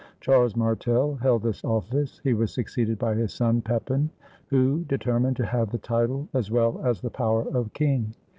Charles 0.19 0.55
Martel 0.55 1.13
held 1.21 1.43
this 1.43 1.61
ofifice. 1.61 2.19
He 2.23 2.33
was 2.33 2.51
succeeded 2.51 2.97
by 2.97 3.13
his 3.13 3.31
son 3.33 3.61
Pepin, 3.61 4.09
who 4.47 4.83
determined 4.85 5.35
to 5.37 5.45
have 5.45 5.69
the 5.69 5.77
title 5.77 6.27
as 6.33 6.49
well 6.49 6.81
as 6.83 7.01
the 7.01 7.11
power 7.11 7.47
of 7.49 7.71
king. 7.73 8.15